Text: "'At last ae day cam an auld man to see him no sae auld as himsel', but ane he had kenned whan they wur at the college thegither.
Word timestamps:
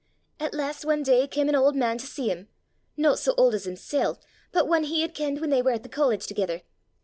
"'At 0.39 0.55
last 0.55 0.83
ae 0.83 1.03
day 1.03 1.27
cam 1.27 1.47
an 1.47 1.53
auld 1.53 1.75
man 1.75 1.99
to 1.99 2.07
see 2.07 2.29
him 2.31 2.47
no 2.97 3.13
sae 3.13 3.33
auld 3.37 3.53
as 3.53 3.65
himsel', 3.65 4.19
but 4.51 4.65
ane 4.65 4.85
he 4.85 5.01
had 5.03 5.13
kenned 5.13 5.37
whan 5.39 5.51
they 5.51 5.61
wur 5.61 5.73
at 5.73 5.83
the 5.83 5.89
college 5.89 6.23
thegither. 6.25 6.63